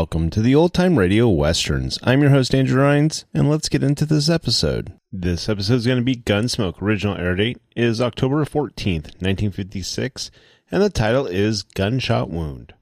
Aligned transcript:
Welcome 0.00 0.30
to 0.30 0.40
the 0.40 0.54
Old 0.54 0.72
Time 0.72 0.98
Radio 0.98 1.28
Westerns. 1.28 1.98
I'm 2.02 2.22
your 2.22 2.30
host, 2.30 2.54
Andrew 2.54 2.80
Rhynes, 2.80 3.26
and 3.34 3.50
let's 3.50 3.68
get 3.68 3.82
into 3.82 4.06
this 4.06 4.30
episode. 4.30 4.94
This 5.12 5.46
episode 5.46 5.74
is 5.74 5.86
going 5.86 5.98
to 5.98 6.02
be 6.02 6.16
Gunsmoke. 6.16 6.80
Original 6.80 7.18
air 7.18 7.36
date 7.36 7.58
is 7.76 8.00
October 8.00 8.42
14th, 8.46 9.12
1956, 9.20 10.30
and 10.70 10.82
the 10.82 10.88
title 10.88 11.26
is 11.26 11.64
Gunshot 11.64 12.30
Wound. 12.30 12.72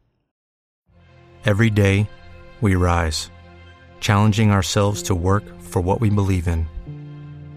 Every 1.45 1.71
day, 1.71 2.09
we 2.61 2.77
rise, 2.77 3.33
challenging 3.99 4.53
ourselves 4.53 5.03
to 5.03 5.17
work 5.17 5.43
for 5.61 5.83
what 5.83 6.01
we 6.01 6.11
believe 6.11 6.47
in. 6.47 6.69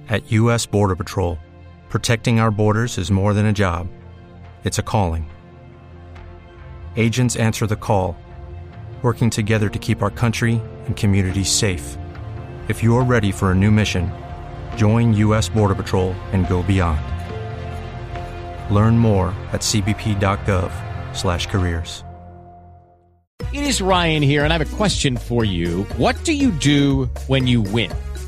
At 0.10 0.32
U.S. 0.32 0.66
Border 0.66 0.96
Patrol, 0.96 1.38
protecting 1.88 2.40
our 2.40 2.50
borders 2.50 2.98
is 2.98 3.12
more 3.12 3.36
than 3.36 3.46
a 3.46 3.54
job, 3.54 3.88
it's 4.64 4.80
a 4.80 4.84
calling. 4.84 5.30
Agents 6.96 7.36
answer 7.36 7.68
the 7.68 7.76
call 7.76 8.18
working 9.02 9.32
together 9.32 9.70
to 9.70 9.80
keep 9.80 10.04
our 10.04 10.12
country 10.12 10.62
and 10.86 10.96
communities 10.96 11.50
safe. 11.50 11.98
If 12.68 12.84
you 12.84 12.96
are 12.96 13.04
ready 13.04 13.32
for 13.32 13.50
a 13.50 13.56
new 13.56 13.72
mission, 13.72 14.12
join 14.76 15.16
U.S. 15.16 15.50
Border 15.50 15.76
Patrol 15.76 16.14
and 16.32 16.48
go 16.48 16.62
beyond. 16.62 17.02
Learn 18.74 19.00
more 19.00 19.34
at 19.52 19.62
cbp.gov/careers. 19.62 22.04
It 23.54 23.66
is 23.66 23.82
Ryan 23.82 24.24
here, 24.24 24.46
and 24.46 24.54
I 24.54 24.58
have 24.58 24.74
a 24.74 24.78
question 24.78 25.18
for 25.18 25.44
you. 25.44 25.84
What 25.98 26.16
do 26.24 26.32
you 26.32 26.52
do 26.52 27.10
when 27.28 27.48
you 27.48 27.62
win? 27.62 27.92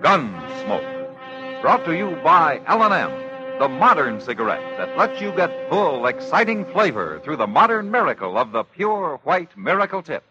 Gunsmoke. 0.00 1.62
Brought 1.62 1.84
to 1.84 1.96
you 1.96 2.16
by 2.22 2.60
L&M, 2.66 3.58
the 3.58 3.68
modern 3.68 4.20
cigarette 4.20 4.78
that 4.78 4.96
lets 4.96 5.20
you 5.20 5.32
get 5.32 5.68
full, 5.68 6.06
exciting 6.06 6.64
flavor 6.66 7.20
through 7.24 7.36
the 7.36 7.46
modern 7.46 7.90
miracle 7.90 8.38
of 8.38 8.52
the 8.52 8.62
pure 8.62 9.18
white 9.24 9.56
miracle 9.56 10.02
tip. 10.02 10.22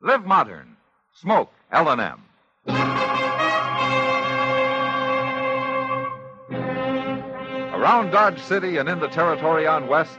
Live 0.00 0.24
modern. 0.24 0.76
Smoke 1.14 1.52
L&M. 1.70 2.22
Around 7.74 8.12
Dodge 8.12 8.40
City 8.40 8.78
and 8.78 8.88
in 8.88 9.00
the 9.00 9.08
territory 9.08 9.66
on 9.66 9.88
West, 9.88 10.18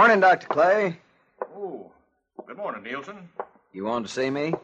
Morning, 0.00 0.20
Dr. 0.20 0.46
Clay. 0.46 0.96
Oh, 1.54 1.92
good 2.46 2.56
morning, 2.56 2.84
Nielsen. 2.84 3.28
You 3.74 3.84
wanted 3.84 4.08
to 4.08 4.14
see 4.14 4.30
me? 4.30 4.54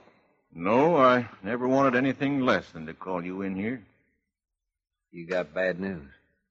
No, 0.54 0.96
I 0.96 1.28
never 1.42 1.68
wanted 1.68 1.94
anything 1.94 2.40
less 2.40 2.70
than 2.70 2.86
to 2.86 2.94
call 2.94 3.22
you 3.22 3.42
in 3.42 3.54
here. 3.54 3.84
You 5.12 5.26
got 5.26 5.52
bad 5.52 5.78
news. 5.78 6.08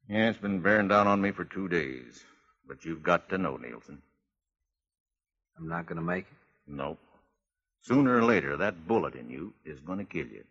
Yeah, 0.08 0.30
it's 0.30 0.38
been 0.38 0.60
bearing 0.60 0.88
down 0.88 1.08
on 1.08 1.20
me 1.20 1.32
for 1.32 1.46
two 1.46 1.68
days. 1.68 2.24
But 2.68 2.86
you've 2.86 3.02
got 3.02 3.28
to 3.30 3.40
know, 3.40 3.58
Nielsen. 3.58 4.04
I'm 5.58 5.68
not 5.68 5.88
going 5.88 5.98
to 5.98 6.04
make 6.04 6.26
it. 6.26 6.38
Nope. 6.68 7.00
Sooner 7.82 8.16
or 8.16 8.24
later, 8.24 8.56
that 8.56 8.88
bullet 8.88 9.16
in 9.16 9.32
you 9.32 9.52
is 9.66 9.80
going 9.80 9.98
to 9.98 10.06
kill 10.06 10.28
you. 10.28 10.44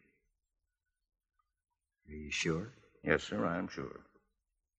Are 2.09 2.17
you 2.17 2.33
sure? 2.33 2.73
Yes, 3.05 3.23
sir, 3.23 3.47
I'm 3.47 3.69
sure. 3.69 4.01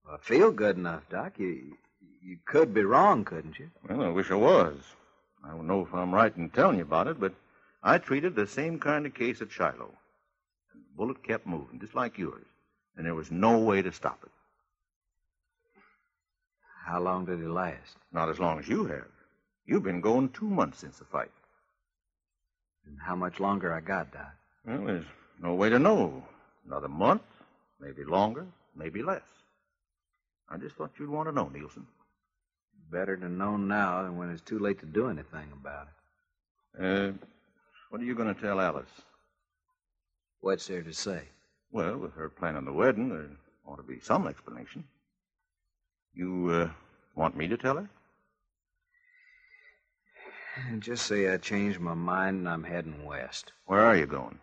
Well, 0.06 0.16
I 0.16 0.18
feel 0.18 0.51
good 0.51 0.75
enough, 0.75 1.08
Doc. 1.10 1.40
You 1.40 1.78
you 2.25 2.38
could 2.45 2.74
be 2.74 2.83
wrong, 2.83 3.24
couldn't 3.24 3.60
you? 3.60 3.69
Well, 3.88 4.01
I 4.01 4.10
wish 4.10 4.31
I 4.31 4.36
was. 4.36 4.77
I 5.44 5.50
don't 5.51 5.68
know 5.68 5.81
if 5.81 5.94
I'm 5.94 6.13
right 6.13 6.36
in 6.36 6.50
telling 6.50 6.77
you 6.77 6.83
about 6.83 7.07
it, 7.07 7.19
but 7.19 7.33
I 7.83 8.00
treated 8.00 8.36
the 8.36 8.48
same 8.48 8.80
kind 8.80 9.06
of 9.06 9.13
case 9.13 9.42
at 9.42 9.51
Shiloh. 9.51 9.94
And 10.74 10.81
the 10.83 10.98
bullet 10.98 11.24
kept 11.24 11.45
moving, 11.45 11.80
just 11.80 11.95
like 11.95 12.18
yours. 12.18 12.45
and 12.98 13.06
there 13.06 13.16
was 13.16 13.30
no 13.31 13.60
way 13.60 13.81
to 13.81 13.92
stop 13.92 14.19
it. 14.24 14.31
How 16.86 17.00
long 17.00 17.25
did 17.25 17.42
it 17.42 17.50
last? 17.50 17.98
Not 18.12 18.30
as 18.30 18.39
long 18.39 18.60
as 18.60 18.68
you 18.68 18.86
have. 18.86 19.07
You've 19.66 19.83
been 19.83 20.01
going 20.01 20.30
two 20.30 20.50
months 20.50 20.80
since 20.80 20.98
the 21.00 21.06
fight. 21.06 21.31
And 22.86 22.98
how 23.00 23.16
much 23.16 23.39
longer 23.39 23.74
I 23.74 23.81
got, 23.81 24.13
Doc? 24.13 24.33
Well, 24.66 24.86
there's 24.86 25.06
no 25.42 25.56
way 25.56 25.69
to 25.69 25.80
know. 25.80 26.24
Another 26.66 26.88
month, 26.88 27.24
maybe 27.80 28.04
longer, 28.04 28.45
maybe 28.75 29.01
less. 29.04 29.24
I 30.50 30.57
just 30.57 30.75
thought 30.75 30.92
you'd 31.00 31.10
want 31.10 31.27
to 31.27 31.33
know, 31.33 31.50
Nielsen. 31.50 31.86
Better 32.92 33.18
to 33.18 33.30
know 33.30 33.58
now 33.58 34.04
than 34.04 34.18
when 34.18 34.30
it's 34.30 34.42
too 34.42 34.60
late 34.60 34.80
to 34.80 34.86
do 34.86 35.10
anything 35.10 35.52
about 35.54 35.88
it. 35.88 36.84
Uh, 36.84 37.14
what 37.90 38.02
are 38.02 38.06
you 38.06 38.16
going 38.16 38.34
to 38.34 38.40
tell 38.40 38.60
Alice? 38.60 38.90
What's 40.42 40.68
there 40.68 40.84
to 40.84 40.94
say? 40.94 41.24
Well, 41.72 41.98
with 41.98 42.14
her 42.14 42.30
planning 42.30 42.66
the 42.66 42.74
wedding, 42.74 43.10
there 43.10 43.30
ought 43.66 43.78
to 43.78 43.84
be 43.84 44.00
some 44.00 44.28
explanation. 44.28 44.84
You 46.14 46.50
uh, 46.52 46.70
want 47.16 47.36
me 47.36 47.48
to 47.48 47.58
tell 47.58 47.76
her? 47.76 47.90
Just 50.80 51.06
say 51.06 51.34
I 51.34 51.38
changed 51.38 51.80
my 51.80 51.94
mind 51.94 52.38
and 52.40 52.50
I'm 52.50 52.64
heading 52.64 53.04
west. 53.04 53.52
Where 53.66 53.82
are 53.82 53.98
you 53.98 54.06
going? 54.06 54.40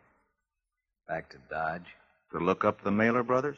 Back 1.08 1.30
to 1.30 1.38
Dodge. 1.48 1.86
To 2.32 2.38
look 2.38 2.64
up 2.64 2.82
the 2.82 2.90
Mailer 2.90 3.22
brothers? 3.22 3.56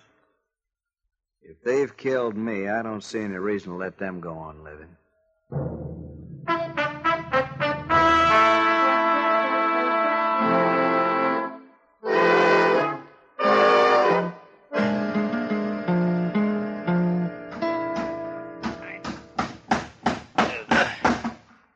If 1.46 1.62
they've 1.62 1.94
killed 1.94 2.38
me, 2.38 2.68
I 2.70 2.82
don't 2.82 3.04
see 3.04 3.20
any 3.20 3.36
reason 3.36 3.72
to 3.72 3.76
let 3.76 3.98
them 3.98 4.18
go 4.18 4.32
on 4.32 4.64
living. 4.64 4.88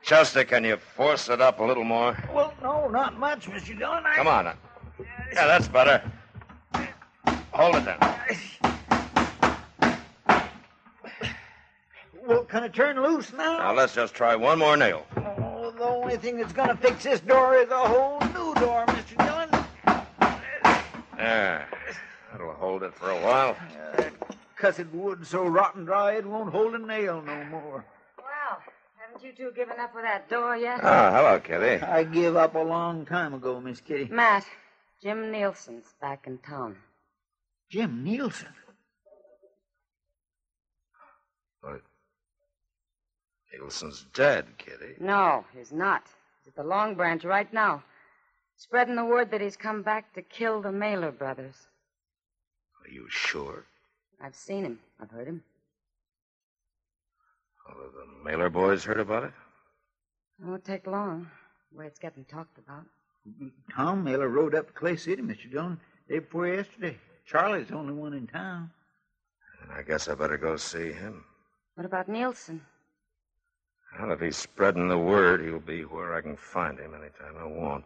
Chester, 0.02 0.44
can 0.44 0.64
you 0.64 0.78
force 0.78 1.28
it 1.28 1.42
up 1.42 1.60
a 1.60 1.62
little 1.62 1.84
more? 1.84 2.16
Well, 2.32 2.54
no, 2.62 2.88
not 2.88 3.18
much, 3.18 3.46
Mr. 3.46 3.78
Dillon. 3.78 4.02
I... 4.06 4.16
Come 4.16 4.28
on. 4.28 4.46
now. 4.46 4.54
Yeah, 5.34 5.46
that's 5.46 5.68
better. 5.68 6.02
Hold 7.52 7.76
it 7.76 7.84
then. 7.84 7.98
Can 12.48 12.64
it 12.64 12.72
turn 12.72 13.00
loose 13.02 13.32
now? 13.32 13.58
Now 13.58 13.74
let's 13.74 13.94
just 13.94 14.14
try 14.14 14.34
one 14.34 14.58
more 14.58 14.76
nail. 14.76 15.06
Oh, 15.16 15.70
the 15.70 15.84
only 15.84 16.16
thing 16.16 16.38
that's 16.38 16.52
going 16.52 16.68
to 16.68 16.76
fix 16.76 17.04
this 17.04 17.20
door 17.20 17.56
is 17.56 17.70
a 17.70 17.76
whole 17.76 18.20
new 18.20 18.54
door, 18.60 18.84
Mr. 18.86 19.16
Dillon. 19.18 19.66
There. 21.16 21.68
That'll 22.32 22.52
hold 22.52 22.82
it 22.82 22.94
for 22.94 23.10
a 23.10 23.20
while. 23.20 23.50
Uh, 23.50 23.96
that 23.96 24.12
cussed 24.56 24.86
wood 24.92 25.26
so 25.26 25.46
rotten 25.46 25.84
dry 25.84 26.12
it 26.14 26.26
won't 26.26 26.50
hold 26.52 26.74
a 26.74 26.78
nail 26.78 27.22
no 27.22 27.44
more. 27.44 27.84
Well, 28.18 28.58
haven't 28.98 29.24
you 29.24 29.32
two 29.32 29.52
given 29.54 29.78
up 29.80 29.94
with 29.94 30.04
that 30.04 30.28
door 30.28 30.56
yet? 30.56 30.80
Ah, 30.82 31.10
hello, 31.12 31.40
Kitty. 31.40 31.84
I 31.84 32.04
give 32.04 32.36
up 32.36 32.54
a 32.54 32.60
long 32.60 33.04
time 33.06 33.34
ago, 33.34 33.60
Miss 33.60 33.80
Kitty. 33.80 34.08
Matt, 34.10 34.44
Jim 35.02 35.30
Nielsen's 35.30 35.94
back 36.00 36.26
in 36.26 36.38
town. 36.38 36.76
Jim 37.70 38.02
Nielsen? 38.02 38.48
But 41.62 41.82
Nielsen's 43.52 44.06
dead, 44.14 44.46
Kitty. 44.58 44.94
No, 45.00 45.44
he's 45.56 45.72
not. 45.72 46.04
He's 46.44 46.48
at 46.48 46.56
the 46.56 46.62
Long 46.68 46.94
Branch 46.94 47.24
right 47.24 47.52
now, 47.52 47.82
spreading 48.56 48.96
the 48.96 49.04
word 49.04 49.30
that 49.30 49.40
he's 49.40 49.56
come 49.56 49.82
back 49.82 50.12
to 50.14 50.22
kill 50.22 50.60
the 50.60 50.72
Mailer 50.72 51.10
brothers. 51.10 51.54
Are 52.84 52.90
you 52.90 53.06
sure? 53.08 53.64
I've 54.20 54.34
seen 54.34 54.64
him. 54.64 54.78
I've 55.00 55.10
heard 55.10 55.28
him. 55.28 55.42
Well, 57.66 57.84
have 57.84 57.92
the 57.92 58.24
Mailer 58.24 58.50
boys 58.50 58.84
heard 58.84 59.00
about 59.00 59.24
it? 59.24 59.32
It 60.40 60.46
won't 60.46 60.64
take 60.64 60.86
long. 60.86 61.30
The 61.72 61.78
way 61.78 61.86
it's 61.86 61.98
getting 61.98 62.24
talked 62.24 62.58
about. 62.58 62.84
Tom 63.74 64.04
Mailer 64.04 64.28
rode 64.28 64.54
up 64.54 64.68
to 64.68 64.72
Clay 64.72 64.96
City, 64.96 65.22
Mr. 65.22 65.50
Dillon, 65.50 65.78
day 66.08 66.20
before 66.20 66.48
yesterday. 66.48 66.96
Charlie's 67.26 67.68
the 67.68 67.74
only 67.74 67.92
one 67.92 68.14
in 68.14 68.26
town. 68.26 68.70
And 69.62 69.72
I 69.72 69.82
guess 69.82 70.08
I 70.08 70.14
better 70.14 70.38
go 70.38 70.56
see 70.56 70.92
him. 70.92 71.24
What 71.74 71.84
about 71.84 72.08
Nielsen? 72.08 72.62
Well, 73.96 74.12
if 74.12 74.20
he's 74.20 74.36
spreading 74.36 74.88
the 74.88 74.98
word, 74.98 75.40
he'll 75.40 75.60
be 75.60 75.82
where 75.82 76.14
I 76.14 76.20
can 76.20 76.36
find 76.36 76.78
him 76.78 76.94
anytime 76.94 77.36
I 77.38 77.44
want. 77.44 77.84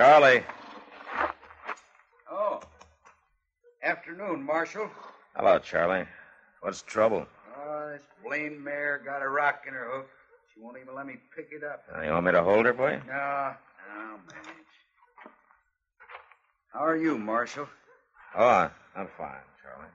Charlie. 0.00 0.42
Oh. 2.32 2.58
Afternoon, 3.82 4.42
Marshal. 4.42 4.88
Hello, 5.36 5.58
Charlie. 5.58 6.06
What's 6.62 6.80
the 6.80 6.88
trouble? 6.88 7.26
Oh, 7.54 7.90
this 7.92 8.06
blamed 8.24 8.64
mare 8.64 9.02
got 9.04 9.20
a 9.20 9.28
rock 9.28 9.64
in 9.68 9.74
her 9.74 9.86
hoof. 9.92 10.06
She 10.54 10.60
won't 10.62 10.78
even 10.80 10.94
let 10.94 11.04
me 11.04 11.16
pick 11.36 11.50
it 11.52 11.62
up. 11.62 11.84
Uh, 11.94 12.00
you 12.00 12.12
want 12.12 12.24
me 12.24 12.32
to 12.32 12.42
hold 12.42 12.64
her, 12.64 12.72
boy? 12.72 12.98
No, 13.06 13.12
I'll 13.12 14.16
manage. 14.26 14.72
How 16.72 16.80
are 16.80 16.96
you, 16.96 17.18
Marshal? 17.18 17.68
Oh, 18.38 18.70
I'm 18.96 19.08
fine, 19.18 19.44
Charlie. 19.62 19.92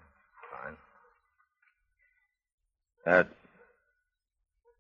Fine. 3.04 3.12
Uh, 3.12 3.24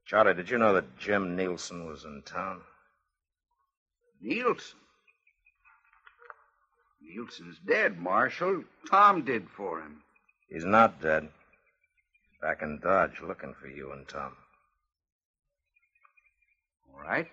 Charlie, 0.05 0.35
did 0.35 0.51
you 0.51 0.59
know 0.59 0.75
that 0.75 0.99
Jim 0.99 1.35
Nielsen 1.35 1.87
was 1.87 2.05
in 2.05 2.21
town? 2.27 2.61
Nielsen? 4.21 4.77
Nielsen's 7.07 7.59
dead, 7.65 7.99
Marshal. 7.99 8.63
Tom 8.89 9.23
did 9.23 9.47
for 9.55 9.79
him. 9.79 10.01
He's 10.49 10.65
not 10.65 11.01
dead. 11.01 11.29
Back 12.41 12.61
in 12.61 12.79
Dodge 12.79 13.21
looking 13.25 13.53
for 13.59 13.67
you 13.67 13.91
and 13.91 14.07
Tom. 14.07 14.33
All 16.93 17.01
right. 17.01 17.27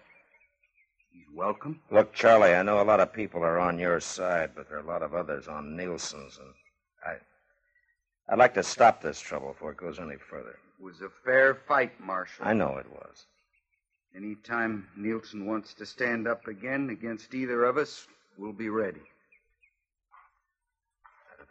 He's 1.12 1.26
welcome. 1.34 1.80
Look, 1.90 2.14
Charlie, 2.14 2.54
I 2.54 2.62
know 2.62 2.80
a 2.80 2.84
lot 2.84 3.00
of 3.00 3.12
people 3.12 3.42
are 3.42 3.58
on 3.58 3.78
your 3.78 4.00
side, 4.00 4.50
but 4.54 4.68
there 4.68 4.78
are 4.78 4.82
a 4.82 4.86
lot 4.86 5.02
of 5.02 5.14
others 5.14 5.48
on 5.48 5.76
Nielsen's, 5.76 6.38
and 6.38 6.54
I. 7.04 8.32
I'd 8.32 8.38
like 8.38 8.54
to 8.54 8.62
stop 8.62 9.02
this 9.02 9.20
trouble 9.20 9.52
before 9.52 9.72
it 9.72 9.76
goes 9.76 9.98
any 9.98 10.16
further. 10.16 10.58
It 10.78 10.82
was 10.82 11.00
a 11.02 11.10
fair 11.24 11.54
fight, 11.54 11.92
Marshal. 12.00 12.46
I 12.46 12.54
know 12.54 12.78
it 12.78 12.90
was. 12.90 13.26
Any 14.16 14.36
time 14.36 14.88
Nielsen 14.96 15.46
wants 15.46 15.74
to 15.74 15.86
stand 15.86 16.26
up 16.26 16.46
again 16.46 16.90
against 16.90 17.34
either 17.34 17.64
of 17.64 17.76
us, 17.76 18.06
we'll 18.38 18.52
be 18.52 18.68
ready. 18.68 19.00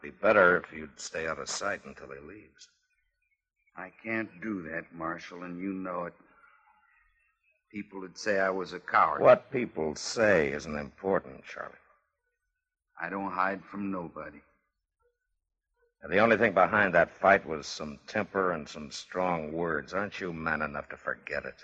It'd 0.03 0.19
be 0.19 0.21
better 0.21 0.57
if 0.57 0.73
you'd 0.73 0.99
stay 0.99 1.27
out 1.27 1.39
of 1.39 1.49
sight 1.49 1.81
until 1.85 2.07
he 2.07 2.19
leaves. 2.27 2.69
I 3.75 3.91
can't 4.03 4.29
do 4.41 4.63
that, 4.63 4.93
Marshal, 4.93 5.43
and 5.43 5.59
you 5.59 5.73
know 5.73 6.05
it. 6.05 6.13
People 7.71 8.01
would 8.01 8.17
say 8.17 8.39
I 8.39 8.49
was 8.49 8.73
a 8.73 8.79
coward. 8.79 9.21
What 9.21 9.51
people 9.51 9.95
say 9.95 10.51
isn't 10.51 10.75
important, 10.75 11.43
Charlie. 11.45 11.73
I 13.01 13.09
don't 13.09 13.31
hide 13.31 13.63
from 13.63 13.91
nobody. 13.91 14.41
And 16.03 16.11
the 16.11 16.19
only 16.19 16.35
thing 16.35 16.53
behind 16.53 16.93
that 16.93 17.11
fight 17.11 17.45
was 17.45 17.67
some 17.67 17.99
temper 18.07 18.51
and 18.53 18.67
some 18.67 18.91
strong 18.91 19.53
words. 19.53 19.93
Aren't 19.93 20.19
you 20.19 20.33
man 20.33 20.61
enough 20.63 20.89
to 20.89 20.97
forget 20.97 21.45
it? 21.45 21.63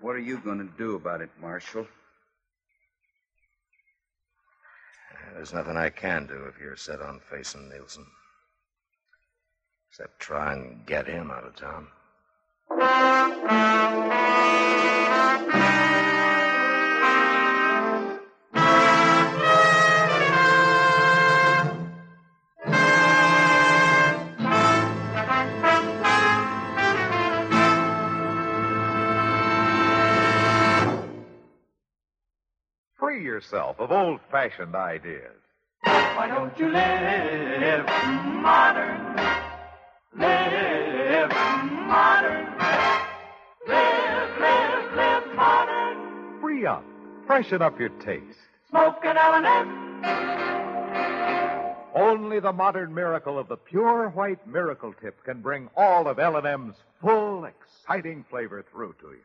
What 0.00 0.16
are 0.16 0.20
you 0.20 0.38
going 0.38 0.58
to 0.58 0.78
do 0.78 0.96
about 0.96 1.20
it, 1.20 1.30
Marshal? 1.40 1.86
There's 5.34 5.52
nothing 5.52 5.76
I 5.76 5.90
can 5.90 6.26
do 6.26 6.44
if 6.46 6.58
you're 6.60 6.76
set 6.76 7.00
on 7.00 7.20
facing 7.20 7.68
Nielsen. 7.68 8.06
Except 9.90 10.18
try 10.18 10.52
and 10.54 10.84
get 10.86 11.06
him 11.06 11.30
out 11.30 11.44
of 11.44 11.56
town. 11.56 11.88
free 33.06 33.22
yourself 33.22 33.78
of 33.78 33.92
old 33.92 34.18
fashioned 34.32 34.74
ideas. 34.74 35.36
Why 35.84 36.26
don't 36.26 36.58
you 36.58 36.66
live 36.72 37.86
modern? 38.42 39.14
Live 40.18 41.30
modern. 41.86 42.46
Live, 43.68 44.40
live, 44.40 44.96
live 44.96 45.36
modern. 45.36 46.40
Free 46.40 46.66
up. 46.66 46.82
Freshen 47.28 47.62
up 47.62 47.78
your 47.78 47.90
taste. 47.90 48.40
Smoke 48.70 49.04
an 49.04 49.16
L&M. 49.16 50.02
Only 51.94 52.40
the 52.40 52.52
modern 52.52 52.92
miracle 52.92 53.38
of 53.38 53.46
the 53.46 53.56
pure 53.56 54.08
white 54.08 54.44
miracle 54.48 54.92
tip 55.00 55.22
can 55.22 55.42
bring 55.42 55.70
all 55.76 56.08
of 56.08 56.18
L&M's 56.18 56.74
full, 57.00 57.44
exciting 57.44 58.24
flavor 58.28 58.64
through 58.72 58.96
to 59.00 59.10
you. 59.12 59.22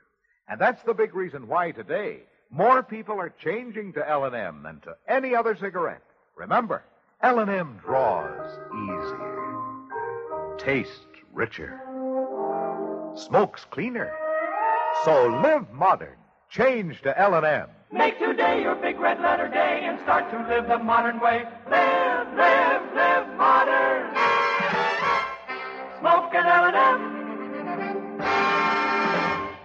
And 0.47 0.61
that's 0.61 0.83
the 0.83 0.93
big 0.93 1.15
reason 1.15 1.47
why 1.47 1.71
today 1.71 2.19
more 2.51 2.84
people 2.84 3.20
are 3.20 3.34
changing 3.41 3.93
to 3.93 4.08
L&M 4.10 4.62
than 4.63 4.81
to 4.81 4.96
any 5.08 5.34
other 5.34 5.55
cigarette. 5.55 6.03
Remember, 6.36 6.84
L&M 7.22 7.79
draws 7.84 8.60
easier, 8.74 9.88
tastes 10.58 11.05
richer, 11.34 11.79
smokes 13.15 13.65
cleaner. 13.72 14.12
So 15.05 15.27
live 15.27 15.72
modern. 15.72 16.17
Change 16.50 17.01
to 17.03 17.17
L&M. 17.17 17.67
Make 17.93 18.20
today 18.20 18.62
your 18.62 18.75
big 18.75 19.00
red 19.00 19.22
letter 19.22 19.48
day 19.48 19.81
and 19.84 19.98
start 20.01 20.29
to 20.31 20.38
live 20.53 20.67
the 20.67 20.77
modern 20.79 21.22
way. 21.22 21.43
Live, 21.70 22.27
live, 22.36 22.81
live 22.93 23.38
modern. 23.38 24.13
Smoking 26.00 26.46
L&M. 26.46 27.22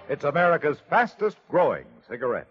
It's 0.08 0.22
America's 0.22 0.78
fastest 0.88 1.38
growing 1.48 1.86
cigarette. 2.08 2.46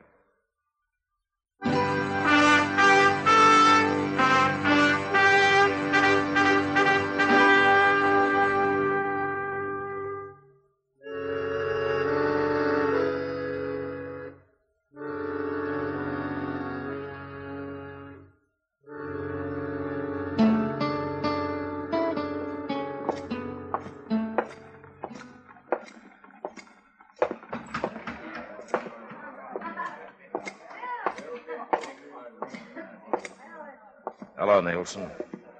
Nielsen. 34.86 35.10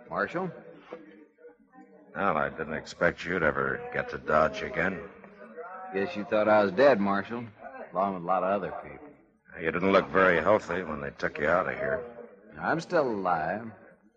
Marshal? 0.08 0.52
Well, 2.16 2.38
I 2.38 2.50
didn't 2.50 2.76
expect 2.76 3.26
you'd 3.26 3.42
ever 3.42 3.82
get 3.92 4.08
to 4.10 4.20
Dodge 4.20 4.62
again. 4.62 5.00
Guess 5.96 6.16
you 6.16 6.26
thought 6.26 6.48
I 6.48 6.64
was 6.64 6.72
dead, 6.74 7.00
Marshal, 7.00 7.44
along 7.92 8.14
with 8.14 8.24
a 8.24 8.26
lot 8.28 8.44
of 8.44 8.52
other 8.52 8.72
people. 8.84 9.08
You 9.60 9.72
didn't 9.72 9.92
look 9.92 10.08
very 10.12 10.40
healthy 10.40 10.84
when 10.84 11.02
they 11.02 11.10
took 11.18 11.40
you 11.40 11.48
out 11.48 11.68
of 11.68 11.74
here. 11.74 12.04
I'm 12.62 12.80
still 12.80 13.10
alive. 13.10 13.66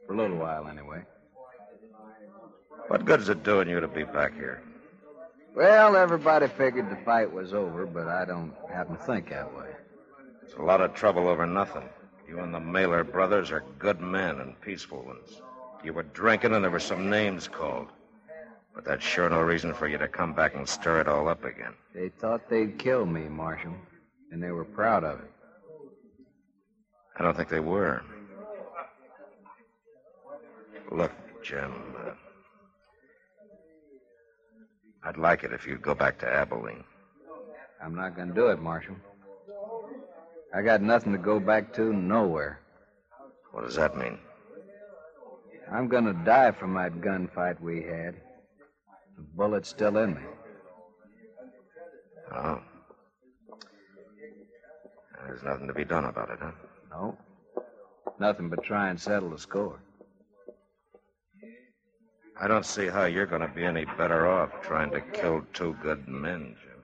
For 0.07 0.13
a 0.13 0.17
little 0.19 0.37
while, 0.37 0.69
anyway. 0.69 1.03
What 2.89 3.07
good's 3.07 3.31
it 3.31 3.43
doing 3.43 3.71
you 3.71 3.81
to 3.81 3.89
be 3.89 4.05
back 4.05 4.35
here? 4.35 4.63
Well, 5.57 5.97
everybody 5.97 6.49
figured 6.49 6.91
the 6.91 7.03
fight 7.07 7.33
was 7.33 7.55
over, 7.55 7.87
but 7.87 8.09
I 8.09 8.27
don't 8.27 8.53
happen 8.71 8.99
to 8.99 9.03
think 9.05 9.31
that 9.31 9.57
way. 9.57 9.71
It's 10.43 10.55
a 10.55 10.63
lot 10.63 10.83
of 10.83 10.93
trouble 10.93 11.29
over 11.29 11.47
nothing. 11.47 11.89
You 12.29 12.41
and 12.41 12.53
the 12.53 12.61
Mailer 12.61 13.05
brothers 13.05 13.51
are 13.51 13.65
good 13.79 14.01
men 14.01 14.41
and 14.41 14.61
peaceful 14.61 15.03
ones. 15.03 15.41
You 15.83 15.95
were 15.95 16.03
drinking 16.03 16.55
and 16.55 16.63
there 16.63 16.71
were 16.71 16.79
some 16.79 17.09
names 17.09 17.49
called. 17.49 17.89
But 18.75 18.85
that's 18.85 19.05
sure 19.05 19.29
no 19.31 19.41
reason 19.41 19.73
for 19.73 19.89
you 19.89 19.97
to 19.99 20.07
come 20.07 20.35
back 20.35 20.55
and 20.55 20.69
stir 20.69 21.01
it 21.01 21.09
all 21.09 21.27
up 21.27 21.45
again. 21.45 21.75
They 21.95 22.11
thought 22.11 22.49
they'd 22.49 22.79
kill 22.79 23.07
me, 23.07 23.23
Marshal, 23.29 23.75
and 24.31 24.43
they 24.43 24.51
were 24.51 24.65
proud 24.65 25.05
of 25.05 25.21
it. 25.21 25.31
I 27.19 27.23
don't 27.23 27.37
think 27.37 27.49
they 27.49 27.61
were. 27.61 28.03
Look, 30.93 31.13
Jim, 31.43 31.73
uh, 31.99 32.11
I'd 35.03 35.17
like 35.17 35.45
it 35.45 35.53
if 35.53 35.67
you'd 35.67 35.83
go 35.83 35.95
back 35.95 36.19
to 36.21 36.27
Abilene. 36.27 36.85
I'm 37.83 37.95
not 37.95 38.15
going 38.15 38.29
to 38.29 38.35
do 38.35 38.49
it, 38.49 38.61
Marshal. 38.61 38.97
I 40.55 40.63
got 40.63 40.81
nothing 40.81 41.13
to 41.13 41.19
go 41.19 41.39
back 41.39 41.73
to 41.75 41.93
nowhere. 41.93 42.61
What 43.53 43.65
does 43.65 43.77
that 43.77 43.97
mean? 43.97 44.19
I'm 45.71 45.89
going 45.89 46.05
to 46.05 46.15
die 46.25 46.53
from 46.53 46.75
that 46.75 47.01
gunfight 47.01 47.61
we 47.61 47.83
had. 47.83 48.15
The 49.17 49.23
bullet's 49.35 49.69
still 49.69 49.99
in 49.99 50.15
me. 50.15 50.23
Oh. 52.35 52.61
There's 55.27 55.43
nothing 55.43 55.67
to 55.67 55.75
be 55.75 55.85
done 55.85 56.07
about 56.07 56.31
it, 56.31 56.39
huh? 56.41 56.53
No. 56.91 57.19
Nothing 58.19 58.49
but 58.49 58.63
try 58.65 58.89
and 58.89 58.99
settle 58.99 59.31
the 59.31 59.39
score. 59.39 59.81
I 62.41 62.47
don't 62.47 62.65
see 62.65 62.87
how 62.87 63.05
you're 63.05 63.27
going 63.27 63.43
to 63.43 63.49
be 63.49 63.65
any 63.65 63.85
better 63.85 64.29
off 64.29 64.51
trying 64.63 64.91
to 64.93 65.01
kill 65.01 65.43
two 65.53 65.77
good 65.83 66.07
men, 66.09 66.57
Jim. 66.63 66.79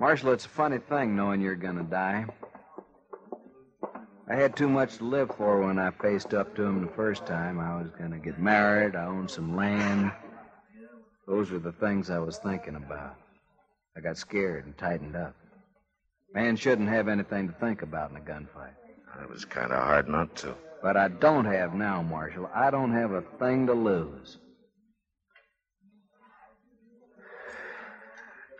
Marshal, 0.00 0.32
it's 0.32 0.46
a 0.46 0.48
funny 0.48 0.78
thing 0.78 1.14
knowing 1.14 1.42
you're 1.42 1.54
to 1.76 1.82
die. 1.82 2.24
I 4.30 4.34
had 4.34 4.56
too 4.56 4.66
much 4.66 4.96
to 4.96 5.04
live 5.04 5.30
for 5.36 5.60
when 5.60 5.78
I 5.78 5.90
faced 5.90 6.32
up 6.32 6.56
to 6.56 6.62
him 6.64 6.80
the 6.80 6.92
first 6.94 7.26
time. 7.26 7.60
I 7.60 7.82
was 7.82 7.90
to 8.12 8.16
get 8.16 8.38
married, 8.38 8.96
I 8.96 9.04
owned 9.04 9.30
some 9.30 9.54
land. 9.54 10.10
Those 11.26 11.50
were 11.50 11.58
the 11.58 11.72
things 11.72 12.08
I 12.08 12.18
was 12.18 12.38
thinking 12.38 12.76
about. 12.76 13.16
I 13.94 14.00
got 14.00 14.16
scared 14.16 14.64
and 14.64 14.78
tightened 14.78 15.16
up. 15.16 15.36
Man 16.32 16.56
shouldn't 16.56 16.88
have 16.88 17.06
anything 17.06 17.48
to 17.48 17.54
think 17.54 17.82
about 17.82 18.10
in 18.10 18.16
a 18.16 18.20
gunfight. 18.20 18.72
It 19.22 19.28
was 19.28 19.44
kind 19.44 19.70
of 19.70 19.82
hard 19.82 20.08
not 20.08 20.34
to. 20.36 20.54
But 20.82 20.96
I 20.96 21.08
don't 21.08 21.44
have 21.44 21.74
now, 21.74 22.00
Marshal. 22.00 22.48
I 22.54 22.70
don't 22.70 22.92
have 22.92 23.12
a 23.12 23.20
thing 23.38 23.66
to 23.66 23.74
lose. 23.74 24.38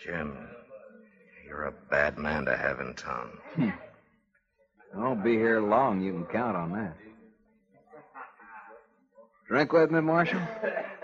Jim, 0.04 0.49
you're 1.50 1.64
a 1.64 1.72
bad 1.90 2.16
man 2.16 2.44
to 2.44 2.56
have 2.56 2.78
in 2.78 2.94
town. 2.94 3.28
I 3.58 3.72
won't 4.94 5.24
be 5.24 5.32
here 5.32 5.60
long. 5.60 6.00
You 6.00 6.12
can 6.12 6.24
count 6.26 6.56
on 6.56 6.70
that. 6.72 6.96
Drink 9.48 9.72
with 9.72 9.90
me, 9.90 10.00
Marshal? 10.00 10.40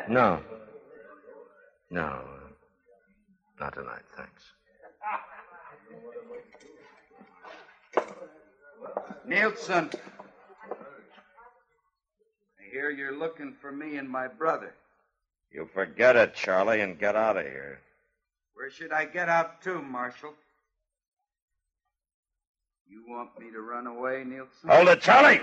No. 0.09 0.41
No. 1.91 2.05
uh, 2.05 2.49
Not 3.59 3.75
tonight, 3.75 4.05
thanks. 4.17 4.45
Nielsen. 9.27 9.91
I 12.61 12.71
hear 12.71 12.91
you're 12.91 13.19
looking 13.19 13.57
for 13.61 13.73
me 13.73 13.97
and 13.97 14.09
my 14.09 14.29
brother. 14.29 14.73
You 15.51 15.69
forget 15.75 16.15
it, 16.15 16.37
Charlie, 16.37 16.83
and 16.83 16.97
get 17.01 17.17
out 17.17 17.37
of 17.37 17.43
here. 17.43 17.81
Where 18.57 18.71
should 18.71 18.91
I 18.91 19.05
get 19.05 19.29
out 19.29 19.61
to, 19.65 19.83
Marshal? 19.83 20.33
You 22.89 23.05
want 23.07 23.39
me 23.39 23.51
to 23.51 23.61
run 23.61 23.87
away, 23.87 24.25
Nielsen? 24.25 24.71
Hold 24.71 24.89
it, 24.89 25.03
Charlie! 25.03 25.41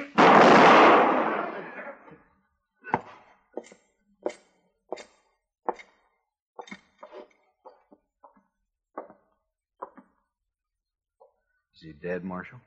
Is 11.76 11.82
he 11.82 11.94
dead, 11.94 12.24
Marshal? 12.24 12.60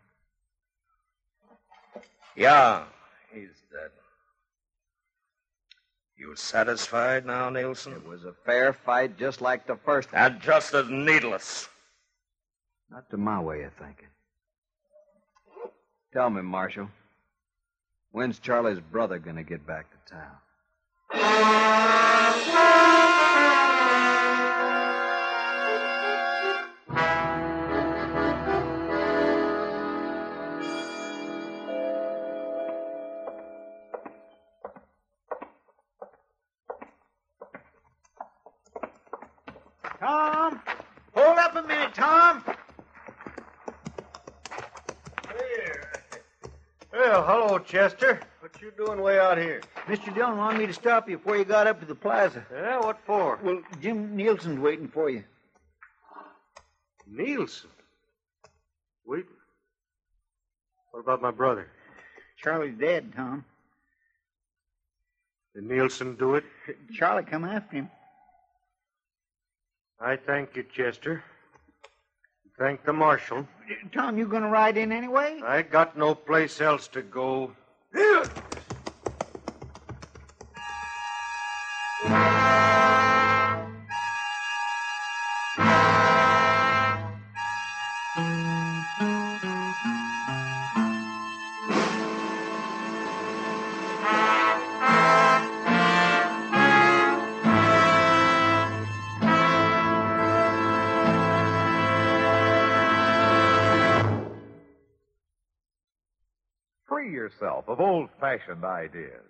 Yeah, 2.36 2.84
he's 3.32 3.48
dead. 3.72 3.90
You 6.18 6.34
satisfied 6.34 7.26
now, 7.26 7.50
Nielsen? 7.50 7.92
It 7.92 8.06
was 8.06 8.24
a 8.24 8.32
fair 8.44 8.72
fight, 8.72 9.18
just 9.18 9.42
like 9.42 9.66
the 9.66 9.76
first 9.76 10.12
one. 10.12 10.22
And 10.22 10.40
just 10.40 10.72
as 10.72 10.88
needless. 10.88 11.68
Not 12.90 13.10
to 13.10 13.18
my 13.18 13.40
way 13.40 13.62
of 13.62 13.72
thinking. 13.74 14.08
Tell 16.12 16.30
me, 16.30 16.40
Marshal, 16.40 16.88
when's 18.12 18.38
Charlie's 18.38 18.80
brother 18.80 19.18
going 19.18 19.36
to 19.36 19.42
get 19.42 19.66
back 19.66 19.86
to 19.90 20.14
town? 20.14 20.36
Chester. 47.66 48.20
What 48.40 48.60
you 48.62 48.72
doing 48.76 49.00
way 49.00 49.18
out 49.18 49.38
here? 49.38 49.60
Mr. 49.86 50.14
Dillon 50.14 50.36
wanted 50.38 50.58
me 50.58 50.66
to 50.66 50.72
stop 50.72 51.08
you 51.08 51.18
before 51.18 51.36
you 51.36 51.44
got 51.44 51.66
up 51.66 51.80
to 51.80 51.86
the 51.86 51.94
plaza. 51.94 52.44
Yeah, 52.52 52.78
what 52.80 52.98
for? 53.04 53.38
Well, 53.42 53.60
Jim 53.80 54.16
Nielsen's 54.16 54.60
waiting 54.60 54.88
for 54.88 55.10
you. 55.10 55.24
Nielsen. 57.06 57.70
Weeper? 59.04 59.32
What 60.92 61.00
about 61.00 61.22
my 61.22 61.30
brother? 61.30 61.68
Charlie's 62.36 62.78
dead, 62.78 63.12
Tom. 63.14 63.44
Did 65.54 65.64
Nielsen 65.64 66.16
do 66.16 66.34
it? 66.36 66.44
Charlie 66.92 67.24
come 67.24 67.44
after 67.44 67.76
him. 67.76 67.90
I 70.00 70.16
thank 70.16 70.54
you, 70.56 70.62
Chester. 70.62 71.24
Thank 72.58 72.84
the 72.84 72.92
marshal. 72.92 73.46
Tom, 73.92 74.16
you 74.16 74.26
gonna 74.26 74.48
ride 74.48 74.78
in 74.78 74.90
anyway? 74.90 75.40
I 75.44 75.62
got 75.62 75.96
no 75.96 76.14
place 76.14 76.60
else 76.60 76.88
to 76.88 77.02
go. 77.02 77.52
Old 108.48 108.60
fashioned 108.60 108.64
ideas. 108.64 109.22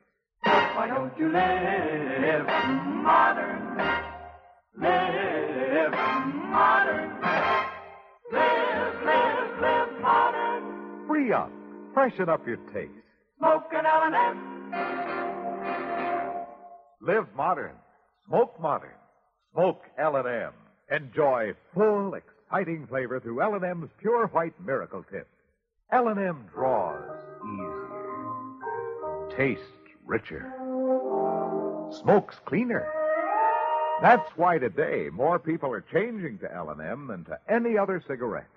Why 0.42 0.88
don't 0.88 1.18
you 1.18 1.26
live 1.32 2.46
modern? 3.02 3.76
Live 4.78 5.92
modern. 6.50 7.20
Live, 8.32 8.94
live, 9.04 9.61
live 9.61 10.00
modern. 10.00 11.06
Free 11.06 11.32
up. 11.32 11.50
Freshen 11.94 12.28
up 12.28 12.46
your 12.46 12.56
taste. 12.73 12.92
Smoke 13.38 13.73
an 13.73 13.87
L&M. 13.87 14.73
Live 17.00 17.26
modern. 17.37 17.76
Smoke 18.28 18.61
modern. 18.61 18.90
Smoke 19.52 19.82
L&M. 19.99 20.52
Enjoy 20.90 21.52
full, 21.75 22.14
exciting 22.14 22.87
flavor 22.87 23.20
through 23.20 23.40
L&M's 23.42 23.90
pure 24.00 24.26
white 24.28 24.54
miracle 24.64 25.04
tip. 25.11 25.26
L&M 25.92 26.46
draws 26.52 27.02
easier. 27.44 27.65
Tastes 29.37 29.62
richer. 30.07 30.50
Smokes 32.00 32.37
cleaner. 32.47 32.88
That's 34.00 34.31
why 34.37 34.57
today 34.59 35.11
more 35.12 35.38
people 35.38 35.71
are 35.73 35.85
changing 35.93 36.38
to 36.38 36.50
L&M 36.55 37.07
than 37.07 37.25
to 37.25 37.38
any 37.47 37.76
other 37.76 38.02
cigarette. 38.09 38.49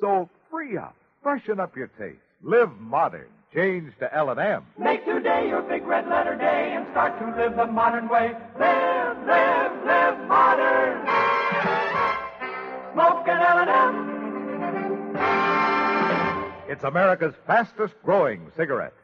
So 0.00 0.28
free 0.48 0.76
up. 0.76 0.94
Freshen 1.24 1.58
up 1.58 1.76
your 1.76 1.88
taste. 1.98 2.20
Live 2.42 2.70
modern. 2.78 3.26
Change 3.52 3.92
to 3.98 4.14
L&M. 4.14 4.64
Make 4.78 5.04
today 5.04 5.48
your 5.48 5.62
big 5.62 5.84
red 5.84 6.06
letter 6.08 6.36
day 6.36 6.72
and 6.76 6.86
start 6.92 7.18
to 7.18 7.26
live 7.36 7.56
the 7.56 7.66
modern 7.66 8.08
way. 8.08 8.32
Live, 8.60 9.26
live, 9.26 9.84
live 9.84 10.28
modern. 10.28 11.04
Smoke 12.92 13.26
an 13.26 13.40
L&M. 13.40 14.18
It's 16.68 16.84
America's 16.84 17.34
fastest 17.46 17.94
growing 18.04 18.52
cigarette. 18.56 18.94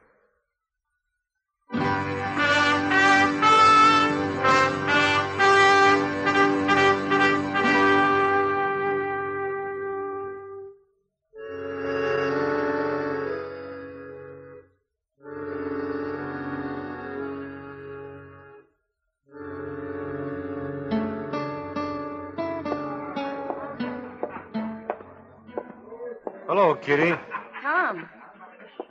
Kitty. 26.85 27.15
Tom, 27.63 28.07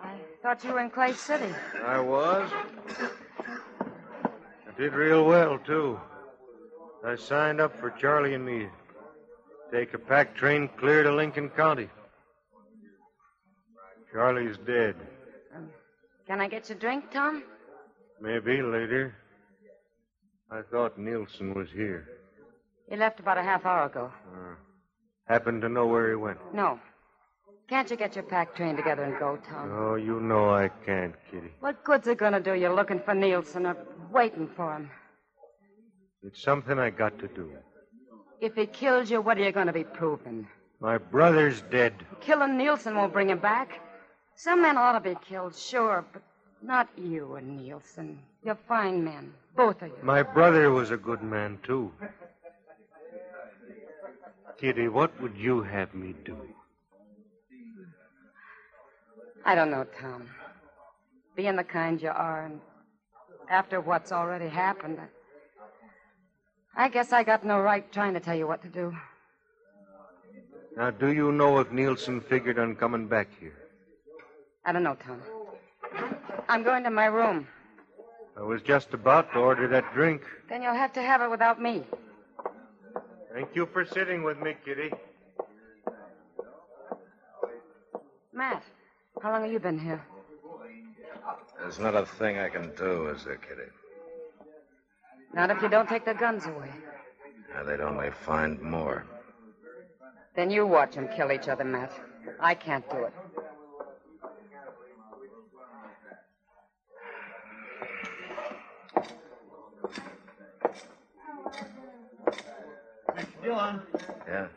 I 0.02 0.16
thought 0.42 0.64
you 0.64 0.74
were 0.74 0.80
in 0.80 0.90
Clay 0.90 1.14
City. 1.14 1.54
I 1.86 2.00
was. 2.00 2.50
I 3.00 4.80
did 4.80 4.94
real 4.94 5.26
well, 5.26 5.60
too. 5.60 6.00
I 7.06 7.16
signed 7.16 7.62
up 7.62 7.80
for 7.80 7.92
Charlie 7.92 8.34
and 8.34 8.44
me. 8.44 8.68
Take 9.72 9.94
a 9.94 10.00
pack 10.00 10.36
train 10.36 10.70
clear 10.78 11.04
to 11.04 11.14
Lincoln 11.14 11.50
County. 11.50 11.88
Charlie's 14.12 14.58
dead. 14.66 14.96
Can 16.26 16.42
I 16.42 16.48
get 16.48 16.70
you 16.70 16.76
a 16.76 16.80
drink, 16.80 17.12
Tom? 17.12 17.44
Maybe 18.20 18.64
later. 18.64 19.16
I 20.50 20.62
thought 20.72 20.98
Nielsen 20.98 21.54
was 21.54 21.68
here. 21.72 22.08
He 22.90 22.96
left 22.96 23.20
about 23.20 23.38
a 23.38 23.44
half 23.44 23.66
hour 23.66 23.86
ago. 23.86 24.12
Uh, 24.34 24.56
happened 25.28 25.62
to 25.62 25.70
know 25.70 25.86
where 25.86 26.10
he 26.10 26.16
went. 26.16 26.40
No. 26.54 26.80
Can't 27.70 27.90
you 27.90 27.96
get 27.96 28.16
your 28.16 28.24
pack 28.24 28.56
train 28.56 28.76
together 28.76 29.04
and 29.04 29.18
go, 29.18 29.38
Tom? 29.38 29.72
Oh, 29.72 29.96
you 29.96 30.20
know 30.20 30.54
I 30.54 30.70
can't, 30.86 31.16
Kitty. 31.32 31.52
What 31.60 31.84
good's 31.84 32.08
it 32.08 32.18
gonna 32.18 32.40
do 32.40 32.54
you 32.54 32.70
looking 32.70 33.00
for 33.00 33.14
Nielsen 33.14 33.66
or 33.66 33.78
waiting 34.12 34.50
for 34.56 34.76
him? 34.76 34.92
It's 36.24 36.42
something 36.42 36.78
I 36.78 36.90
got 36.90 37.18
to 37.20 37.28
do. 37.28 37.52
If 38.42 38.56
he 38.56 38.66
kills 38.66 39.10
you, 39.10 39.22
what 39.22 39.38
are 39.38 39.44
you 39.44 39.52
gonna 39.52 39.74
be 39.74 39.86
proving? 39.86 40.48
My 40.82 40.98
brother's 40.98 41.62
dead. 41.72 41.94
Killing 42.20 42.58
Nielsen 42.58 42.96
won't 42.96 43.14
bring 43.14 43.30
him 43.30 43.40
back. 43.40 43.80
Some 44.36 44.62
men 44.62 44.78
ought 44.78 44.94
to 44.94 45.00
be 45.00 45.16
killed, 45.28 45.56
sure, 45.56 46.04
but 46.12 46.22
not 46.62 46.90
you 46.98 47.36
and 47.36 47.58
Nielsen. 47.58 48.20
You're 48.44 48.58
fine 48.68 49.04
men, 49.04 49.34
both 49.56 49.82
of 49.82 49.88
you. 49.88 49.98
My 50.04 50.24
brother 50.24 50.72
was 50.72 50.92
a 50.92 50.98
good 50.98 51.24
man, 51.24 51.60
too. 51.64 51.92
Kitty, 54.58 54.90
what 54.90 55.20
would 55.22 55.38
you 55.38 55.62
have 55.62 55.94
me 55.94 56.14
do? 56.26 56.38
I 59.46 59.56
don't 59.56 59.70
know, 59.70 59.86
Tom. 60.00 60.30
Being 61.36 61.56
the 61.56 61.64
kind 61.64 62.02
you 62.02 62.10
are, 62.10 62.46
and 62.46 62.62
after 63.50 63.82
what's 63.82 64.12
already 64.12 64.48
happened, 64.48 65.00
I, 66.76 66.88
guess 66.88 67.12
I 67.12 67.24
got 67.24 67.46
no 67.46 67.60
right 67.60 67.90
trying 67.92 68.14
to 68.14 68.20
tell 68.20 68.36
you 68.36 68.48
what 68.48 68.62
to 68.62 68.70
do. 68.70 68.96
Now, 70.78 70.92
do 70.92 71.12
you 71.12 71.32
know 71.32 71.60
if 71.60 71.72
Nielsen 71.72 72.22
figured 72.22 72.58
on 72.58 72.76
coming 72.76 73.08
back 73.08 73.28
here? 73.40 73.58
I 74.66 74.72
don't 74.72 74.84
know, 74.84 74.96
Tom. 74.96 75.22
I'm 76.48 76.64
going 76.64 76.84
to 76.84 76.90
my 76.90 77.06
room. 77.06 77.48
I 78.38 78.42
was 78.42 78.62
just 78.62 78.94
about 78.94 79.32
to 79.34 79.40
order 79.40 79.68
that 79.68 79.94
drink. 79.94 80.24
Then 80.50 80.64
you'll 80.64 80.74
have 80.74 80.94
to 80.94 81.02
have 81.02 81.22
it 81.22 81.30
without 81.30 81.62
me. 81.62 81.84
Thank 83.34 83.50
you 83.56 83.68
for 83.68 83.86
sitting 83.86 84.24
with 84.24 84.40
me, 84.40 84.56
Kitty. 84.66 84.92
Matt, 88.32 88.64
how 89.22 89.32
long 89.32 89.44
have 89.44 89.52
you 89.52 89.60
been 89.60 89.80
here? 89.80 90.02
There's 91.60 91.80
not 91.80 91.96
a 91.96 92.06
thing 92.06 92.40
I 92.40 92.50
can 92.50 92.74
do, 92.76 93.08
is 93.08 93.24
there, 93.24 93.38
Kitty? 93.38 93.70
Not 95.34 95.50
if 95.50 95.62
you 95.62 95.70
don't 95.70 95.88
take 95.88 96.06
the 96.06 96.14
guns 96.14 96.46
away. 96.46 96.70
Now, 97.54 97.64
they'd 97.64 97.80
only 97.80 98.10
find 98.12 98.62
more. 98.62 99.06
Then 100.36 100.50
you 100.50 100.66
watch 100.66 100.96
them 100.96 101.08
kill 101.16 101.32
each 101.32 101.48
other, 101.48 101.64
Matt. 101.64 101.92
I 102.40 102.54
can't 102.56 102.88
do 102.90 102.98
it. 103.04 103.14
Mr. 113.16 113.44
Dillon. 113.44 113.82
Yeah? 114.28 114.48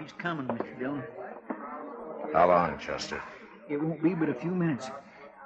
He's 0.00 0.12
coming, 0.12 0.46
Mr. 0.46 0.78
Dillon. 0.78 1.02
How 2.32 2.48
long, 2.48 2.78
Chester? 2.78 3.20
It 3.68 3.80
won't 3.80 4.02
be 4.02 4.14
but 4.14 4.28
a 4.28 4.34
few 4.34 4.50
minutes. 4.50 4.90